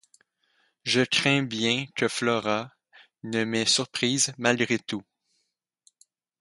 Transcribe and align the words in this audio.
Je 0.83 1.01
crains 1.01 1.43
bien 1.43 1.85
que 1.95 2.07
Flora 2.07 2.71
ne 3.21 3.43
m’ait 3.43 3.67
surprise 3.67 4.33
malgré 4.39 4.79
tout. 4.79 5.03